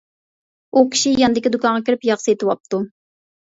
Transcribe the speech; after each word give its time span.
ئۇ 0.79 0.83
كىشى 0.95 1.13
ياندىكى 1.25 1.53
دۇكانغا 1.59 1.87
كىرىپ 1.91 2.11
ياغ 2.13 2.25
سېتىۋاپتۇ. 2.27 2.85